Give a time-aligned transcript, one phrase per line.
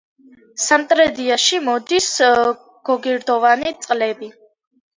[0.67, 2.09] სამტრედიაში მოდის
[2.91, 4.35] გოგირდოვანი წყლები.